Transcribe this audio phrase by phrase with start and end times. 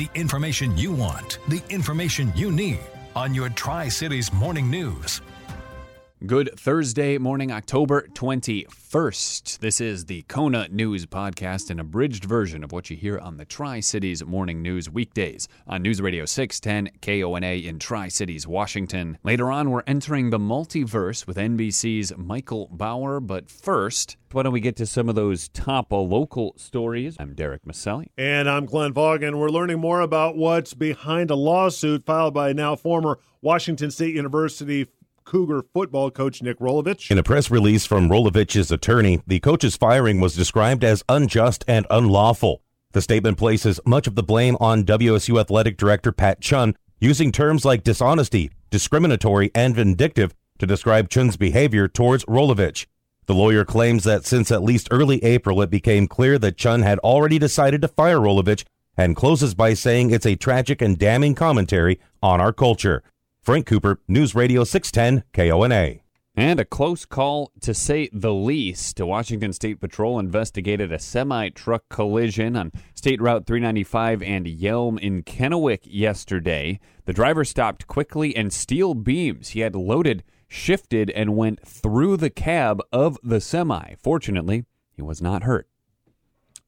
[0.00, 2.80] The information you want, the information you need
[3.14, 5.20] on your Tri Cities Morning News.
[6.26, 9.60] Good Thursday morning, October 21st.
[9.60, 13.46] This is the Kona News Podcast, an abridged version of what you hear on the
[13.46, 19.16] Tri Cities Morning News weekdays on News Radio 610 KONA in Tri Cities, Washington.
[19.24, 24.60] Later on, we're entering the metaverse with NBC's Michael Bower, but first, why don't we
[24.60, 27.16] get to some of those top local stories?
[27.18, 28.08] I'm Derek Maselli.
[28.18, 29.38] And I'm Glenn Vaughan.
[29.38, 34.86] We're learning more about what's behind a lawsuit filed by now former Washington State University
[35.30, 37.08] Cougar football coach Nick Rolovich.
[37.08, 41.86] In a press release from Rolovich's attorney, the coach's firing was described as unjust and
[41.88, 42.62] unlawful.
[42.94, 47.64] The statement places much of the blame on WSU athletic director Pat Chun, using terms
[47.64, 52.86] like dishonesty, discriminatory, and vindictive to describe Chun's behavior towards Rolovich.
[53.26, 56.98] The lawyer claims that since at least early April, it became clear that Chun had
[56.98, 58.64] already decided to fire Rolovich
[58.96, 63.04] and closes by saying it's a tragic and damning commentary on our culture.
[63.50, 65.96] Frank Cooper, News Radio 610 KONA.
[66.36, 69.00] And a close call, to say the least.
[69.00, 75.00] A Washington State Patrol investigated a semi truck collision on State Route 395 and Yelm
[75.00, 76.78] in Kennewick yesterday.
[77.06, 82.30] The driver stopped quickly and steel beams he had loaded shifted and went through the
[82.30, 83.96] cab of the semi.
[84.00, 85.66] Fortunately, he was not hurt.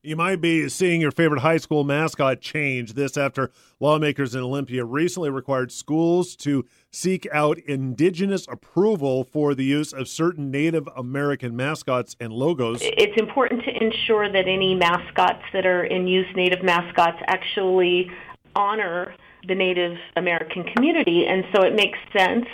[0.05, 2.95] You might be seeing your favorite high school mascot change.
[2.95, 9.63] This after lawmakers in Olympia recently required schools to seek out indigenous approval for the
[9.63, 12.81] use of certain Native American mascots and logos.
[12.83, 18.11] It's important to ensure that any mascots that are in use, Native mascots, actually
[18.57, 19.15] honor
[19.47, 21.29] the Native American community.
[21.29, 22.47] And so it makes sense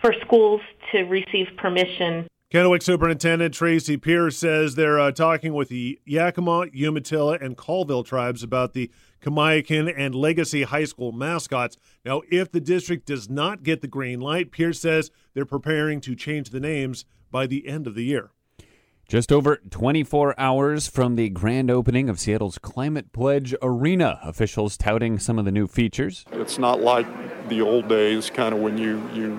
[0.00, 2.26] for schools to receive permission
[2.56, 8.42] Kennewick Superintendent Traci Pierce says they're uh, talking with the Yakima, Umatilla, and Colville tribes
[8.42, 8.90] about the
[9.20, 11.76] Kamiakin and Legacy High School mascots.
[12.02, 16.14] Now, if the district does not get the green light, Pierce says they're preparing to
[16.14, 18.30] change the names by the end of the year.
[19.06, 25.18] Just over 24 hours from the grand opening of Seattle's Climate Pledge Arena, officials touting
[25.18, 26.24] some of the new features.
[26.32, 27.06] It's not like
[27.50, 29.38] the old days, kind of when you, you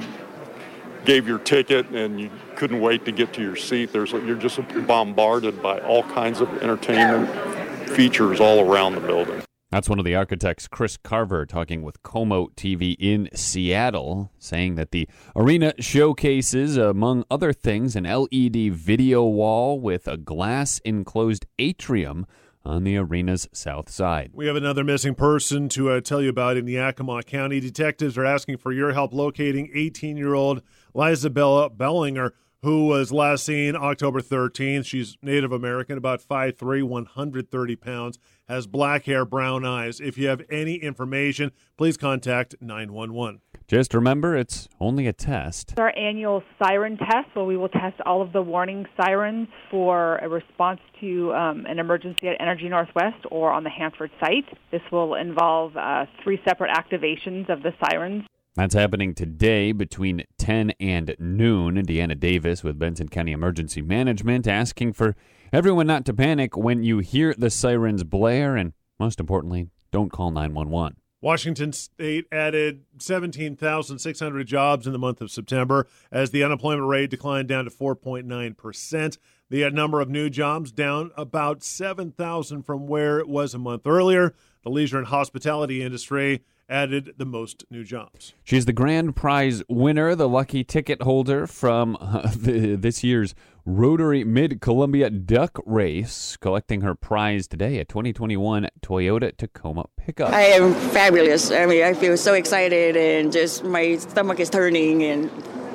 [1.08, 3.94] gave your ticket and you couldn't wait to get to your seat.
[3.94, 9.42] There's you're just bombarded by all kinds of entertainment features all around the building.
[9.72, 14.92] That's one of the architects, Chris Carver, talking with KOMO TV in Seattle, saying that
[14.92, 22.26] the arena showcases, among other things, an LED video wall with a glass enclosed atrium
[22.68, 24.32] on the arena's south side.
[24.34, 27.60] We have another missing person to uh, tell you about in Yakima County.
[27.60, 30.62] Detectives are asking for your help locating 18 year old
[30.94, 32.34] Lizabella Bellinger,
[32.64, 34.86] who was last seen October 13th.
[34.86, 40.00] She's Native American, about 5'3, 130 pounds, has black hair, brown eyes.
[40.00, 43.42] If you have any information, please contact 911.
[43.68, 45.72] Just remember, it's only a test.
[45.72, 50.18] It's our annual siren test, where we will test all of the warning sirens for
[50.18, 54.46] a response to um, an emergency at Energy Northwest or on the Hanford site.
[54.72, 58.24] This will involve uh, three separate activations of the sirens.
[58.58, 61.76] That's happening today between 10 and noon.
[61.86, 65.16] Deanna Davis with Benton County Emergency Management asking for
[65.54, 70.32] everyone not to panic when you hear the sirens blare, and most importantly, don't call
[70.32, 70.98] 911.
[71.22, 77.48] Washington State added 17,600 jobs in the month of September as the unemployment rate declined
[77.48, 79.18] down to 4.9%.
[79.52, 83.86] The uh, number of new jobs down about 7,000 from where it was a month
[83.86, 84.34] earlier.
[84.64, 88.34] The leisure and hospitality industry added the most new jobs.
[88.44, 93.36] She's the grand prize winner, the lucky ticket holder from uh, the, this year's
[93.66, 100.32] Rotary Mid Columbia Duck Race, collecting her prize today, a 2021 Toyota Tacoma pickup.
[100.32, 101.52] I am fabulous.
[101.52, 105.30] I mean, I feel so excited and just my stomach is turning, and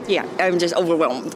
[0.09, 1.35] yeah, I'm just overwhelmed.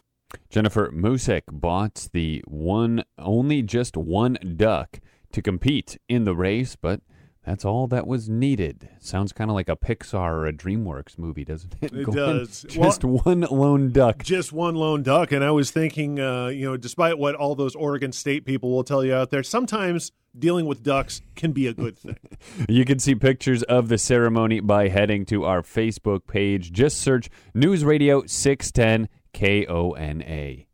[0.49, 4.99] Jennifer Musek bought the one, only just one duck
[5.31, 7.01] to compete in the race, but
[7.47, 8.89] that's all that was needed.
[8.99, 11.93] Sounds kind of like a Pixar or a DreamWorks movie, doesn't it?
[11.97, 12.39] It Glenn?
[12.39, 12.65] does.
[12.67, 14.21] Just well, one lone duck.
[14.21, 15.31] Just one lone duck.
[15.31, 18.83] And I was thinking, uh, you know, despite what all those Oregon State people will
[18.83, 22.17] tell you out there, sometimes dealing with ducks can be a good thing.
[22.69, 26.73] you can see pictures of the ceremony by heading to our Facebook page.
[26.73, 30.66] Just search News Radio 610 KONA.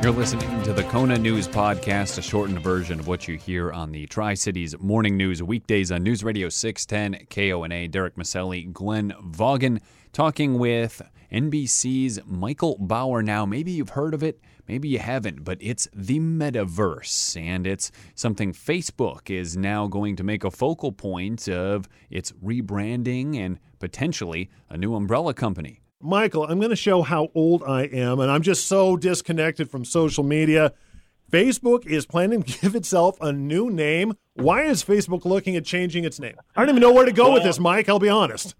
[0.00, 3.90] You're listening to the Kona News Podcast, a shortened version of what you hear on
[3.90, 7.88] the Tri Cities Morning News weekdays on News Radio 610 KONA.
[7.88, 9.80] Derek Maselli, Glenn Vaughan,
[10.12, 11.02] talking with
[11.32, 13.24] NBC's Michael Bower.
[13.24, 17.90] Now, maybe you've heard of it, maybe you haven't, but it's the metaverse, and it's
[18.14, 24.48] something Facebook is now going to make a focal point of its rebranding and potentially
[24.70, 25.80] a new umbrella company.
[26.00, 29.84] Michael, I'm going to show how old I am, and I'm just so disconnected from
[29.84, 30.72] social media.
[31.28, 34.14] Facebook is planning to give itself a new name.
[34.34, 36.36] Why is Facebook looking at changing its name?
[36.54, 37.88] I don't even know where to go well, with this, Mike.
[37.88, 38.54] I'll be honest.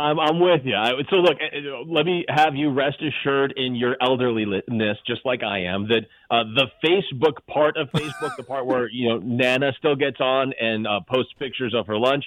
[0.00, 0.74] I'm, I'm with you.
[1.10, 5.42] So look, eh, eh, let me have you rest assured in your elderliness, just like
[5.42, 9.72] I am, that uh, the Facebook part of Facebook, the part where you know Nana
[9.78, 12.24] still gets on and uh, posts pictures of her lunch,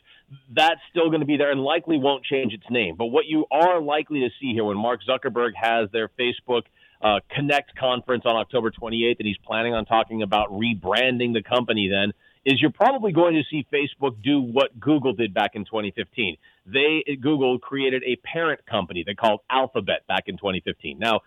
[0.51, 2.95] that's still going to be there and likely won't change its name.
[2.97, 6.63] But what you are likely to see here when Mark Zuckerberg has their Facebook
[7.01, 11.89] uh, Connect conference on October 28th, and he's planning on talking about rebranding the company
[11.89, 12.13] then
[12.45, 16.37] is you're probably going to see Facebook do what Google did back in 2015.
[16.65, 20.97] They Google created a parent company they called Alphabet back in 2015.
[20.99, 21.21] Now,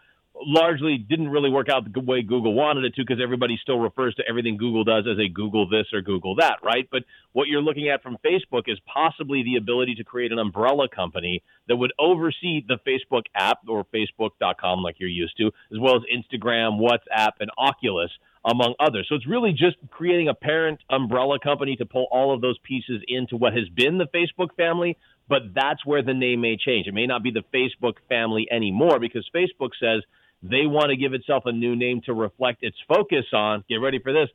[0.45, 4.15] largely didn't really work out the way Google wanted it to because everybody still refers
[4.17, 6.87] to everything Google does as a Google this or Google that, right?
[6.91, 10.89] But what you're looking at from Facebook is possibly the ability to create an umbrella
[10.89, 15.97] company that would oversee the Facebook app or Facebook.com like you're used to, as well
[15.97, 18.11] as Instagram, WhatsApp, and Oculus
[18.45, 19.07] among others.
[19.09, 23.03] So it's really just creating a parent umbrella company to pull all of those pieces
[23.09, 24.97] into what has been the Facebook family,
[25.29, 26.87] but that's where the name may change.
[26.87, 30.03] It may not be the Facebook family anymore because Facebook says
[30.43, 33.99] they want to give itself a new name to reflect its focus on, get ready
[33.99, 34.29] for this,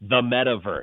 [0.00, 0.82] the metaverse.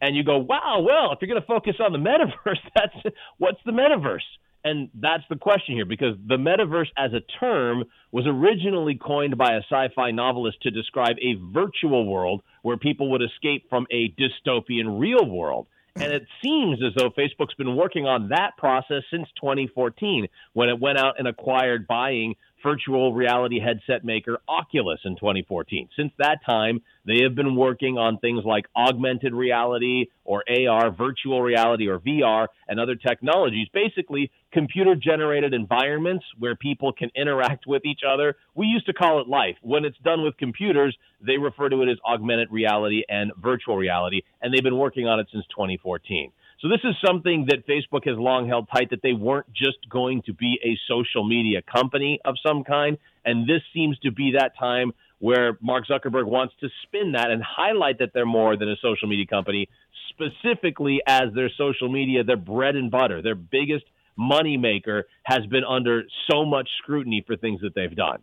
[0.00, 3.60] And you go, wow, well, if you're going to focus on the metaverse, that's what's
[3.64, 4.26] the metaverse?
[4.64, 9.54] And that's the question here because the metaverse as a term was originally coined by
[9.54, 14.14] a sci fi novelist to describe a virtual world where people would escape from a
[14.18, 15.68] dystopian real world.
[16.00, 20.78] And it seems as though Facebook's been working on that process since 2014 when it
[20.78, 25.88] went out and acquired buying virtual reality headset maker Oculus in 2014.
[25.96, 31.42] Since that time, they have been working on things like augmented reality or AR, virtual
[31.42, 33.68] reality or VR, and other technologies.
[33.72, 38.36] Basically, computer generated environments where people can interact with each other.
[38.54, 39.56] We used to call it life.
[39.62, 44.22] When it's done with computers, they refer to it as augmented reality and virtual reality,
[44.42, 46.32] and they've been working on it since 2014.
[46.60, 50.22] So this is something that Facebook has long held tight that they weren't just going
[50.22, 52.98] to be a social media company of some kind.
[53.24, 57.42] And this seems to be that time where Mark Zuckerberg wants to spin that and
[57.44, 59.68] highlight that they're more than a social media company,
[60.10, 63.84] specifically as their social media, their bread and butter, their biggest
[64.16, 68.18] money maker has been under so much scrutiny for things that they've done.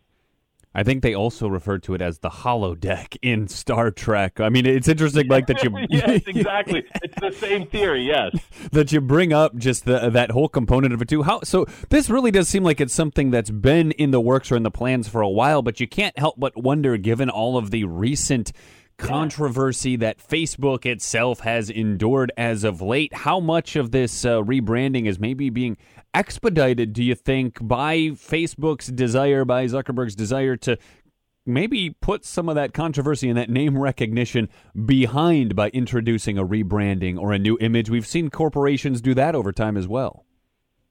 [0.78, 4.42] I think they also referred to it as the holodeck in Star Trek.
[4.42, 5.74] I mean, it's interesting, like that you.
[5.90, 6.84] yes, exactly.
[7.02, 8.04] It's the same theory.
[8.04, 8.36] Yes,
[8.74, 11.24] that you bring up just the, that whole component of it too.
[11.24, 11.66] How so?
[11.90, 14.72] This really does seem like it's something that's been in the works or in the
[14.72, 18.52] plans for a while, but you can't help but wonder, given all of the recent
[18.98, 23.14] controversy that Facebook itself has endured as of late.
[23.14, 25.78] How much of this uh, rebranding is maybe being
[26.14, 30.78] expedited, do you think, by Facebook's desire, by Zuckerberg's desire to
[31.46, 34.50] maybe put some of that controversy and that name recognition
[34.86, 37.90] behind by introducing a rebranding or a new image?
[37.90, 40.25] We've seen corporations do that over time as well.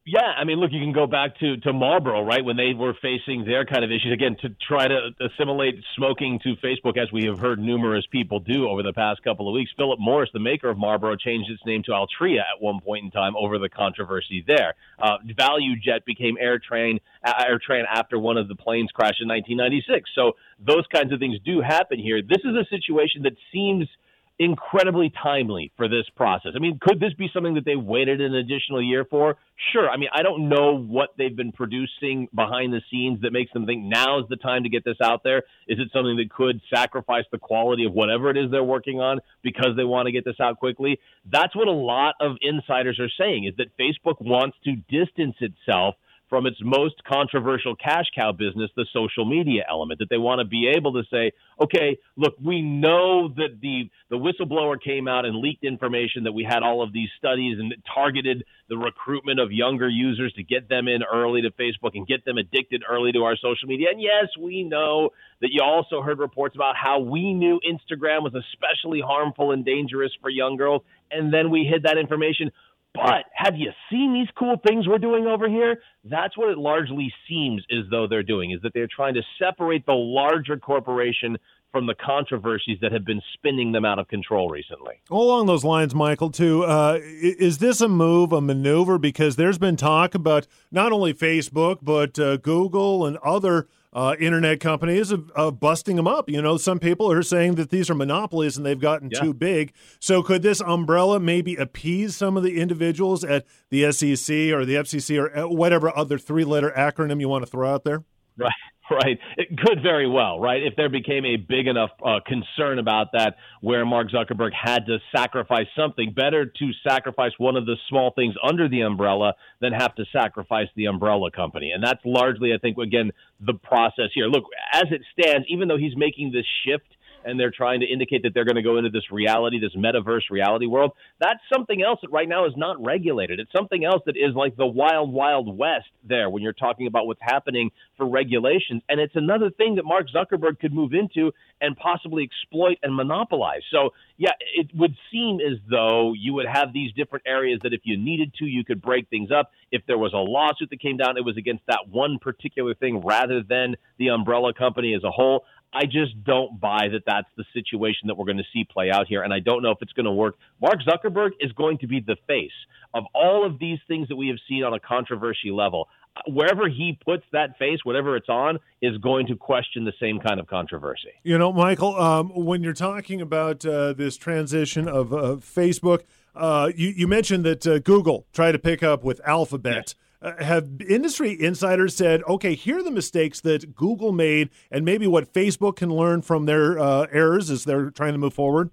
[0.06, 2.93] Yeah, I mean, look, you can go back to, to Marlboro, right, when they were
[3.01, 7.25] facing their kind of issues again to try to assimilate smoking to Facebook, as we
[7.25, 9.70] have heard numerous people do over the past couple of weeks.
[9.79, 13.11] Philip Morris, the maker of Marlboro, changed its name to Altria at one point in
[13.13, 14.75] time over the controversy there.
[15.03, 20.11] Uh, ValueJet became AirTran, AirTran after one of the planes crashed in 1996.
[20.15, 22.20] So those kinds of things do happen here.
[22.20, 23.89] This is a situation that seems–
[24.38, 26.53] incredibly timely for this process.
[26.56, 29.36] I mean, could this be something that they waited an additional year for?
[29.72, 29.88] Sure.
[29.88, 33.64] I mean, I don't know what they've been producing behind the scenes that makes them
[33.64, 35.38] think now is the time to get this out there.
[35.69, 39.20] Is it something that could sacrifice the quality of whatever it is they're working on
[39.43, 40.98] because they want to get this out quickly?
[41.31, 45.94] That's what a lot of insiders are saying is that Facebook wants to distance itself
[46.28, 50.44] from its most controversial cash cow business, the social media element, that they want to
[50.44, 55.36] be able to say, okay, look, we know that the, the whistleblower came out and
[55.36, 59.88] leaked information that we had all of these studies and targeted the recruitment of younger
[59.88, 63.36] users to get them in early to Facebook and get them addicted early to our
[63.36, 63.88] social media.
[63.90, 68.34] And yes, we know that you also heard reports about how we knew Instagram was
[68.34, 70.82] especially harmful and dangerous for young girls.
[71.10, 72.50] And then we hid that information.
[72.94, 75.81] But have you seen these cool things we're doing over here?
[76.05, 79.84] That's what it largely seems as though they're doing, is that they're trying to separate
[79.84, 81.36] the larger corporation
[81.74, 84.94] from the controversies that have been spinning them out of control recently.
[85.10, 88.96] Along those lines, Michael, too, uh, is this a move, a maneuver?
[88.96, 94.60] Because there's been talk about not only Facebook, but uh, Google and other uh, internet
[94.60, 96.31] companies of, of, busting them up.
[96.31, 99.20] You know, some people are saying that these are monopolies and they've gotten yeah.
[99.20, 99.72] too big.
[99.98, 104.76] So could this umbrella maybe appease some of the individuals at the SEC or the
[104.76, 108.04] FCC or uh, whatever other three letter acronym you want to throw out there?
[108.36, 108.52] Right.
[108.91, 109.19] right?
[109.36, 110.62] It could very well, right?
[110.62, 114.98] If there became a big enough uh, concern about that, where Mark Zuckerberg had to
[115.14, 119.94] sacrifice something, better to sacrifice one of the small things under the umbrella than have
[119.94, 121.70] to sacrifice the umbrella company.
[121.72, 124.26] And that's largely, I think, again, the process here.
[124.26, 126.94] Look, as it stands, even though he's making this shift
[127.24, 130.31] and they're trying to indicate that they're going to go into this reality, this metaverse
[130.31, 130.93] reality world.
[131.20, 133.40] That's something else that right now is not regulated.
[133.40, 137.06] It's something else that is like the wild, wild west there when you're talking about
[137.06, 138.82] what's happening for regulations.
[138.88, 143.62] And it's another thing that Mark Zuckerberg could move into and possibly exploit and monopolize.
[143.70, 147.81] So, yeah, it would seem as though you would have these different areas that if
[147.84, 149.50] you needed to, you could break things up.
[149.70, 153.00] If there was a lawsuit that came down, it was against that one particular thing
[153.00, 155.44] rather than the umbrella company as a whole.
[155.74, 159.06] I just don't buy that that's the situation that we're going to see play out
[159.08, 160.36] here, and I don't know if it's going to work.
[160.60, 162.52] Mark Zuckerberg is going to be the face
[162.94, 165.88] of all of these things that we have seen on a controversy level.
[166.28, 170.38] Wherever he puts that face, whatever it's on, is going to question the same kind
[170.38, 171.10] of controversy.
[171.24, 176.02] You know, Michael, um, when you're talking about uh, this transition of uh, Facebook,
[176.36, 179.94] uh, you, you, mentioned that uh, Google tried to pick up with Alphabet.
[179.98, 180.04] Uh,
[180.38, 185.32] have industry insiders said, okay, here are the mistakes that Google made, and maybe what
[185.32, 188.70] Facebook can learn from their uh, errors as they're trying to move forward?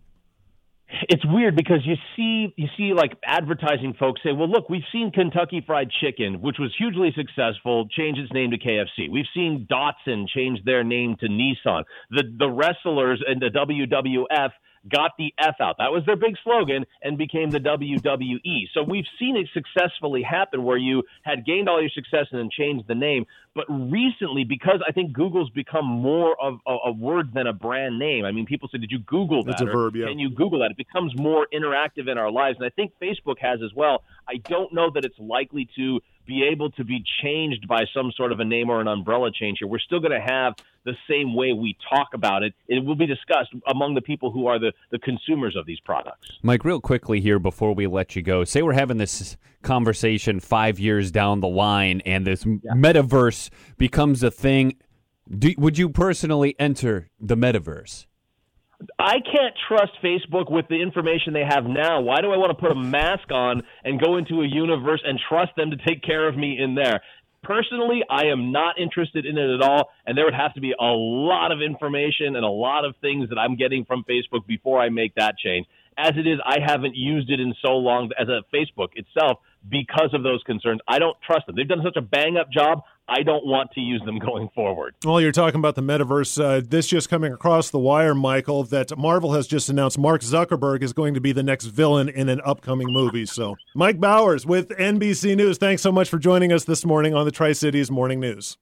[1.07, 5.11] It's weird because you see you see like advertising folks say, "Well, look, we've seen
[5.11, 9.09] Kentucky Fried Chicken, which was hugely successful, change its name to KFC.
[9.09, 11.83] We've seen Datsun change their name to Nissan.
[12.09, 14.51] The the wrestlers and the WWF
[14.89, 15.75] got the F out.
[15.77, 18.67] That was their big slogan and became the WWE.
[18.73, 22.49] So we've seen it successfully happen where you had gained all your success and then
[22.51, 23.25] changed the name.
[23.53, 27.99] But recently, because I think Google's become more of a, a word than a brand
[27.99, 28.25] name.
[28.25, 30.07] I mean, people say, "Did you Google that?" It's a verb, yeah.
[30.07, 33.39] And you Google that, it becomes more interactive in our lives, and I think Facebook
[33.39, 34.03] has as well.
[34.27, 38.31] I don't know that it's likely to be able to be changed by some sort
[38.31, 39.67] of a name or an umbrella change here.
[39.67, 42.53] We're still going to have the same way we talk about it.
[42.67, 46.31] It will be discussed among the people who are the, the consumers of these products.
[46.41, 50.79] Mike, real quickly here before we let you go, say we're having this conversation five
[50.79, 52.73] years down the line and this yeah.
[52.73, 54.77] metaverse becomes a thing.
[55.29, 58.05] Do, would you personally enter the metaverse?
[58.97, 62.01] I can't trust Facebook with the information they have now.
[62.01, 65.19] Why do I want to put a mask on and go into a universe and
[65.29, 67.01] trust them to take care of me in there?
[67.43, 70.73] Personally, I am not interested in it at all, and there would have to be
[70.79, 74.79] a lot of information and a lot of things that I'm getting from Facebook before
[74.79, 75.65] I make that change.
[75.97, 80.13] As it is, I haven't used it in so long as a Facebook itself because
[80.13, 80.81] of those concerns.
[80.87, 81.55] I don't trust them.
[81.55, 82.83] They've done such a bang up job.
[83.11, 84.95] I don't want to use them going forward.
[85.03, 86.41] Well, you're talking about the metaverse.
[86.41, 90.81] Uh, this just coming across the wire, Michael, that Marvel has just announced Mark Zuckerberg
[90.81, 93.25] is going to be the next villain in an upcoming movie.
[93.25, 97.25] So, Mike Bowers with NBC News, thanks so much for joining us this morning on
[97.25, 98.57] the Tri Cities Morning News.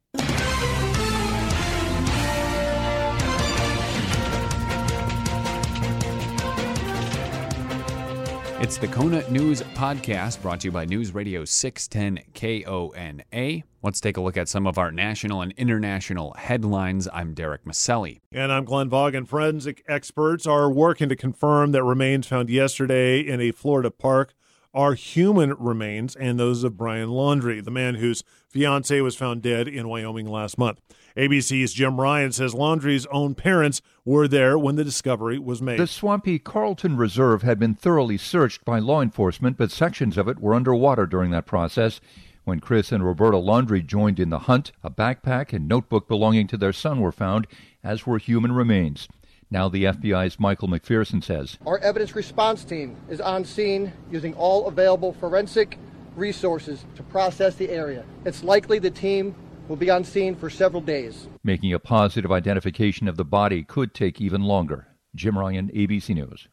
[8.69, 13.63] It's the Kona News Podcast brought to you by News Radio 610 KONA.
[13.81, 17.07] Let's take a look at some of our national and international headlines.
[17.11, 18.19] I'm Derek Maselli.
[18.31, 19.25] And I'm Glenn Vaughan.
[19.25, 24.35] Forensic experts are working to confirm that remains found yesterday in a Florida park
[24.71, 29.67] are human remains and those of Brian Laundrie, the man whose fiance was found dead
[29.67, 30.79] in Wyoming last month.
[31.17, 35.79] ABC's Jim Ryan says Laundrie's own parents were there when the discovery was made.
[35.79, 40.39] The swampy Carlton Reserve had been thoroughly searched by law enforcement, but sections of it
[40.39, 41.99] were underwater during that process.
[42.43, 46.57] When Chris and Roberta Laundrie joined in the hunt, a backpack and notebook belonging to
[46.57, 47.47] their son were found,
[47.83, 49.07] as were human remains.
[49.51, 54.67] Now, the FBI's Michael McPherson says Our evidence response team is on scene using all
[54.67, 55.77] available forensic
[56.15, 58.05] resources to process the area.
[58.25, 59.35] It's likely the team
[59.69, 61.27] will be on scene for several days.
[61.43, 64.87] Making a positive identification of the body could take even longer.
[65.15, 66.47] Jim Ryan, ABC News.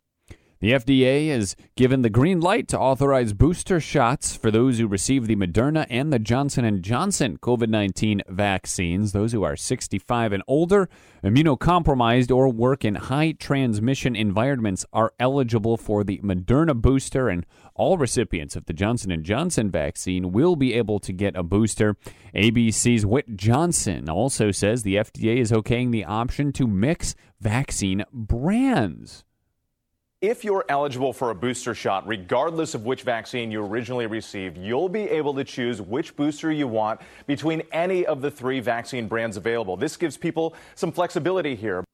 [0.59, 5.27] The FDA has given the green light to authorize booster shots for those who receive
[5.27, 9.13] the Moderna and the Johnson & Johnson COVID-19 vaccines.
[9.13, 10.89] Those who are 65 and older,
[11.23, 17.45] immunocompromised or work in high transmission environments are eligible for the Moderna booster and
[17.75, 21.99] all recipients of the Johnson & Johnson vaccine will be able to get a booster.
[22.35, 29.23] ABC's Whit Johnson also says the FDA is okaying the option to mix vaccine brands.
[30.23, 34.89] If you're eligible for a booster shot, regardless of which vaccine you originally received, you'll
[34.89, 39.37] be able to choose which booster you want between any of the three vaccine brands
[39.37, 39.77] available.
[39.77, 41.85] This gives people some flexibility here.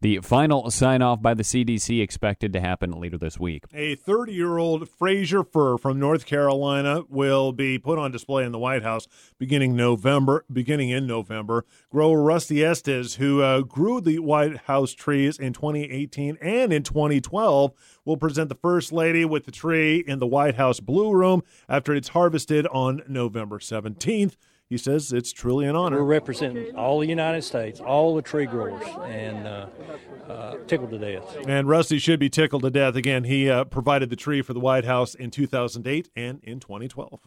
[0.00, 3.64] The final sign off by the CDC expected to happen later this week.
[3.72, 8.52] A 30 year old Fraser fir from North Carolina will be put on display in
[8.52, 9.06] the White House
[9.38, 11.64] beginning November, beginning in November.
[11.90, 17.72] Grower Rusty Estes, who uh, grew the White House trees in 2018 and in 2012,
[18.04, 21.94] will present the First Lady with the tree in the White House Blue Room after
[21.94, 24.36] it's harvested on November 17th.
[24.70, 25.96] He says it's truly an honor.
[25.96, 29.66] We're representing all the United States, all the tree growers, and uh,
[30.28, 31.38] uh, tickled to death.
[31.48, 32.94] And Rusty should be tickled to death.
[32.94, 37.18] Again, he uh, provided the tree for the White House in 2008 and in 2012.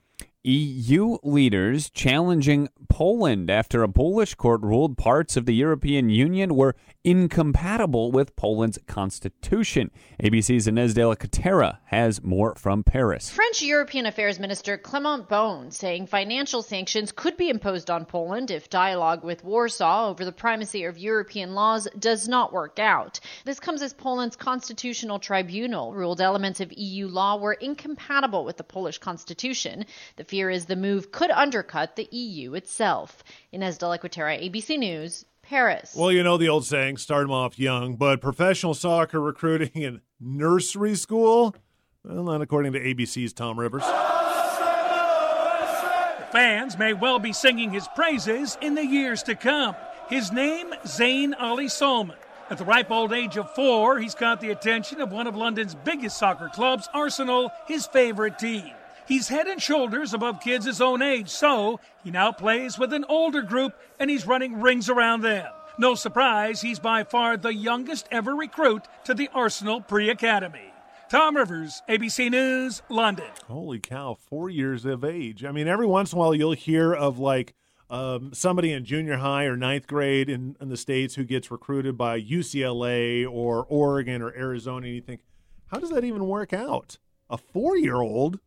[0.45, 6.75] EU leaders challenging Poland after a Polish court ruled parts of the European Union were
[7.05, 9.89] incompatible with Poland's constitution.
[10.21, 13.29] ABC's Ines de la Cuetara has more from Paris.
[13.29, 18.69] French European Affairs Minister Clement Beaune saying financial sanctions could be imposed on Poland if
[18.69, 23.19] dialogue with Warsaw over the primacy of European laws does not work out.
[23.45, 28.63] This comes as Poland's constitutional tribunal ruled elements of EU law were incompatible with the
[28.63, 29.85] Polish constitution.
[30.17, 33.23] The fear is the move could undercut the EU itself.
[33.51, 35.93] Ines de la Cuetara, ABC News, Paris.
[35.95, 40.01] Well, you know the old saying, start them off young, but professional soccer recruiting in
[40.19, 41.55] nursery school?
[42.03, 43.83] Well, not according to ABC's Tom Rivers.
[46.31, 49.75] Fans may well be singing his praises in the years to come.
[50.09, 52.17] His name, Zain Ali Salman.
[52.49, 55.75] At the ripe old age of four, he's caught the attention of one of London's
[55.75, 58.71] biggest soccer clubs, Arsenal, his favorite team.
[59.07, 63.05] He's head and shoulders above kids his own age, so he now plays with an
[63.09, 65.47] older group and he's running rings around them.
[65.77, 70.71] No surprise, he's by far the youngest ever recruit to the Arsenal Pre Academy.
[71.09, 73.29] Tom Rivers, ABC News, London.
[73.47, 75.43] Holy cow, four years of age.
[75.43, 77.53] I mean, every once in a while you'll hear of like
[77.89, 81.97] um, somebody in junior high or ninth grade in, in the States who gets recruited
[81.97, 85.21] by UCLA or Oregon or Arizona, and you think,
[85.67, 86.97] how does that even work out?
[87.29, 88.39] A four year old?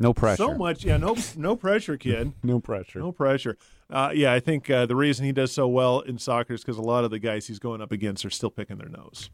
[0.00, 0.42] No pressure.
[0.42, 0.96] So much, yeah.
[0.96, 2.32] No, no pressure, kid.
[2.42, 3.00] no pressure.
[3.00, 3.58] No pressure.
[3.90, 6.78] Uh, yeah, I think uh, the reason he does so well in soccer is because
[6.78, 9.28] a lot of the guys he's going up against are still picking their nose.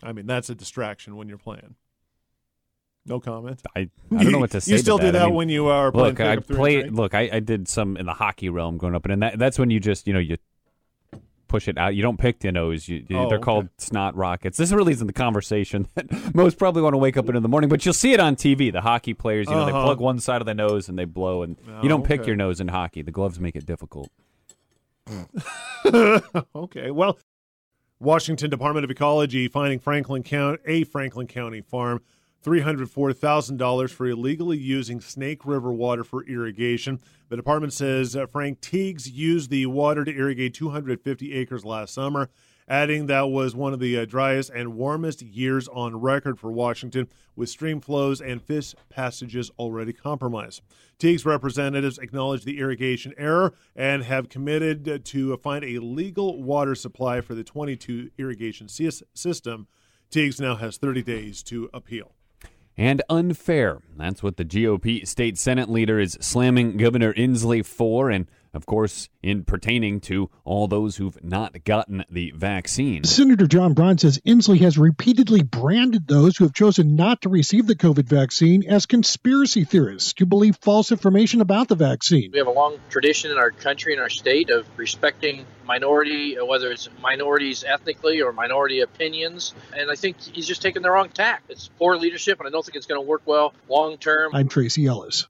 [0.00, 1.74] I mean, that's a distraction when you're playing.
[3.04, 3.62] No comment.
[3.74, 4.72] I, I don't know what to say.
[4.72, 6.10] you still to do that I mean, when you are playing.
[6.10, 6.92] Look, I pickup three and played.
[6.92, 9.70] Look, I, I did some in the hockey realm growing up, and that, that's when
[9.70, 10.36] you just you know you
[11.52, 11.94] push it out.
[11.94, 12.88] You don't pick the nose.
[12.88, 13.44] You, you- Oh, they're okay.
[13.44, 14.56] called snot rockets.
[14.56, 17.48] This really isn't the conversation that most probably want to wake up in in the
[17.48, 18.72] morning, but you'll see it on TV.
[18.72, 19.84] The hockey players, you know, they Uh-huh.
[19.84, 22.36] plug one side of the nose and they blow, and Oh, you don't pick your
[22.36, 23.02] nose in hockey.
[23.02, 24.10] The gloves make it difficult.
[26.54, 26.90] okay.
[26.90, 27.18] Well,
[28.00, 32.00] Washington Department of Ecology finding Franklin County a Franklin County farm
[32.42, 37.00] three hundred four thousand dollars for illegally using Snake River water for irrigation.
[37.28, 41.64] The department says uh, Frank Tiegs used the water to irrigate two hundred fifty acres
[41.64, 42.28] last summer.
[42.68, 47.08] Adding that was one of the uh, driest and warmest years on record for Washington,
[47.34, 50.62] with stream flows and fish passages already compromised.
[50.98, 57.20] Teague's representatives acknowledge the irrigation error and have committed to find a legal water supply
[57.20, 59.66] for the 22 irrigation system.
[60.10, 62.12] Tiegs now has 30 days to appeal.
[62.76, 63.80] And unfair.
[63.96, 69.08] That's what the GOP state Senate leader is slamming Governor Inslee for, and of course,
[69.22, 73.04] in pertaining to all those who've not gotten the vaccine.
[73.04, 77.66] Senator John Braun says Inslee has repeatedly branded those who have chosen not to receive
[77.66, 82.30] the COVID vaccine as conspiracy theorists who believe false information about the vaccine.
[82.32, 86.44] We have a long tradition in our country and our state of respecting minority, uh,
[86.44, 89.54] whether it's minorities ethnically or minority opinions.
[89.76, 91.42] And I think he's just taking the wrong tack.
[91.48, 94.34] It's poor leadership, and I don't think it's going to work well long term.
[94.34, 95.26] I'm Tracy Ellis.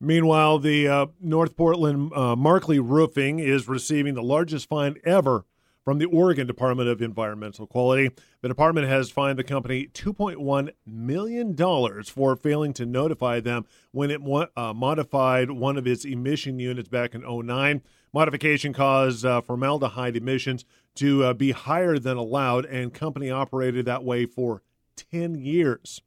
[0.00, 5.44] Meanwhile, the uh, North Portland uh, Malarkey Roofing is receiving the largest fine ever
[5.88, 8.10] from the Oregon Department of Environmental Quality.
[8.42, 11.56] The department has fined the company $2.1 million
[12.04, 14.20] for failing to notify them when it
[14.54, 17.82] uh, modified one of its emission units back in 09.
[18.12, 20.64] Modification caused uh, formaldehyde emissions
[20.96, 24.62] to uh, be higher than allowed, and company operated that way for
[25.10, 26.02] 10 years.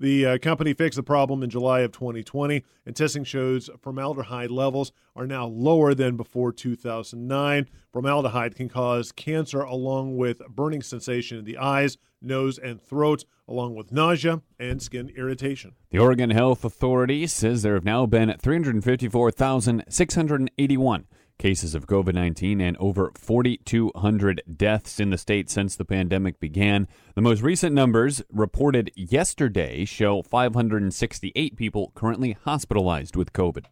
[0.00, 4.92] The uh, company fixed the problem in July of 2020, and testing shows formaldehyde levels
[5.14, 7.68] are now lower than before 2009.
[7.92, 13.74] Formaldehyde can cause cancer along with burning sensation in the eyes, nose, and throat, along
[13.74, 15.74] with nausea and skin irritation.
[15.90, 21.06] The Oregon Health Authority says there have now been 354,681
[21.40, 26.86] cases of COVID 19 and over 4,200 deaths in the state since the pandemic began.
[27.16, 33.64] The most recent numbers reported yesterday show 568 people currently hospitalized with COVID.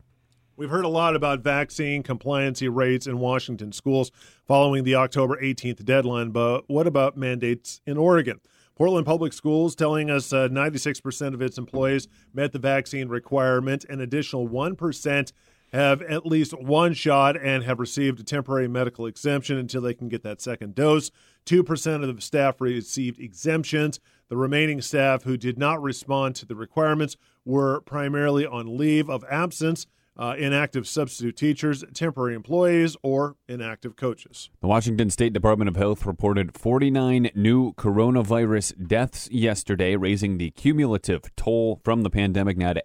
[0.56, 4.10] We've heard a lot about vaccine compliancy rates in Washington schools
[4.44, 8.40] following the October 18th deadline, but what about mandates in Oregon?
[8.74, 14.00] Portland Public Schools telling us uh, 96% of its employees met the vaccine requirement, an
[14.00, 15.32] additional 1%
[15.72, 20.08] have at least one shot and have received a temporary medical exemption until they can
[20.08, 21.10] get that second dose.
[21.46, 24.00] 2% of the staff received exemptions.
[24.28, 29.24] The remaining staff who did not respond to the requirements were primarily on leave of
[29.30, 29.86] absence.
[30.20, 34.50] Uh, inactive substitute teachers, temporary employees, or inactive coaches.
[34.60, 41.22] The Washington State Department of Health reported 49 new coronavirus deaths yesterday, raising the cumulative
[41.36, 42.82] toll from the pandemic now to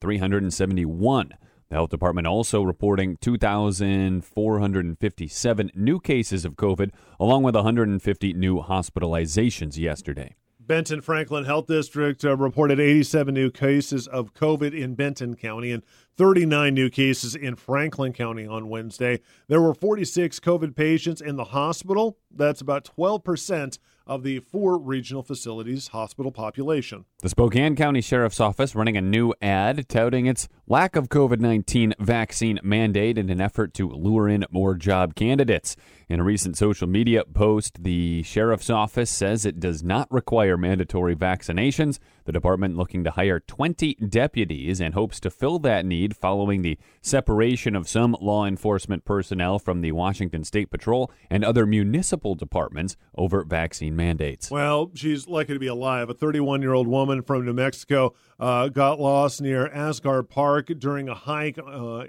[0.00, 1.34] 8,371.
[1.68, 9.78] The health department also reporting 2,457 new cases of COVID, along with 150 new hospitalizations
[9.78, 10.34] yesterday.
[10.58, 15.82] Benton Franklin Health District uh, reported 87 new cases of COVID in Benton County and
[16.16, 19.18] 39 new cases in Franklin County on Wednesday.
[19.48, 22.18] There were 46 COVID patients in the hospital.
[22.30, 23.78] That's about 12%
[24.10, 27.04] of the four regional facilities' hospital population.
[27.20, 31.94] The Spokane County Sheriff's Office running a new ad touting its lack of COVID 19
[32.00, 35.76] vaccine mandate in an effort to lure in more job candidates.
[36.08, 41.14] In a recent social media post, the Sheriff's Office says it does not require mandatory
[41.14, 42.00] vaccinations.
[42.24, 46.78] The department looking to hire 20 deputies and hopes to fill that need following the
[47.00, 52.96] separation of some law enforcement personnel from the Washington State Patrol and other municipal departments
[53.16, 54.50] over vaccine mandates.
[54.50, 56.08] Well, she's lucky to be alive.
[56.08, 61.08] A 31 year old woman from New Mexico uh, got lost near Asgard Pass during
[61.08, 62.04] a hike uh,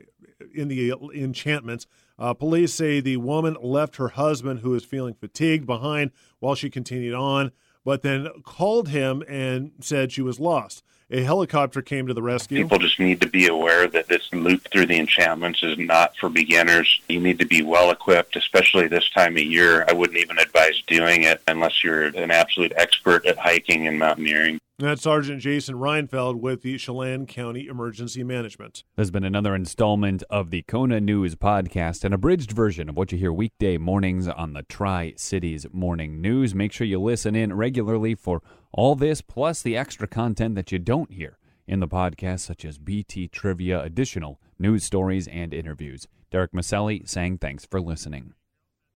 [0.54, 1.88] in the enchantments.
[2.18, 6.70] Uh, police say the woman left her husband, who was feeling fatigued, behind while she
[6.70, 7.52] continued on
[7.84, 10.84] but then called him and said she was lost.
[11.14, 12.64] A helicopter came to the rescue.
[12.64, 16.30] People just need to be aware that this loop through the enchantments is not for
[16.30, 17.02] beginners.
[17.10, 19.86] You need to be well equipped, especially this time of year.
[19.90, 24.58] I wouldn't even advise doing it unless you're an absolute expert at hiking and mountaineering.
[24.80, 28.84] That's Sergeant Jason Reinfeld with the Chelan County Emergency Management.
[28.96, 33.18] There's been another installment of the Kona News podcast, an abridged version of what you
[33.18, 36.56] hear weekday mornings on the Tri Cities Morning News.
[36.56, 38.42] Make sure you listen in regularly for
[38.74, 42.78] all this, plus the extra content that you don't hear in the podcast, such as
[42.78, 46.08] BT trivia, additional news stories, and interviews.
[46.32, 48.34] Derek Maselli saying thanks for listening.